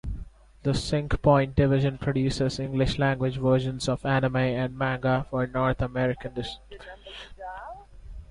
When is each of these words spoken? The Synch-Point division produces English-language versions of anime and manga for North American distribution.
The 0.63 0.71
Synch-Point 0.71 1.53
division 1.55 1.99
produces 1.99 2.59
English-language 2.59 3.37
versions 3.37 3.87
of 3.87 4.03
anime 4.03 4.37
and 4.37 4.75
manga 4.75 5.27
for 5.29 5.45
North 5.45 5.79
American 5.79 6.33
distribution. 6.33 6.89